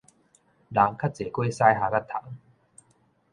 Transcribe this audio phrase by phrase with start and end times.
[0.03, 1.29] 人較濟過屎
[1.61, 2.35] 礐仔蟲